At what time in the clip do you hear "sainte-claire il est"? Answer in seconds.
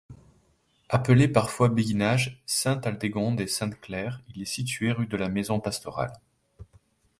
3.45-4.45